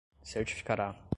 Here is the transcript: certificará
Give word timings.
certificará 0.25 0.95